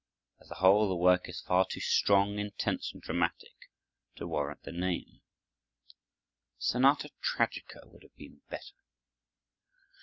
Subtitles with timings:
[0.39, 3.53] As a whole the work is far too strong, intense, and dramatic
[4.15, 5.21] to warrant the name.
[6.57, 8.81] Sonata Tragica would have been better.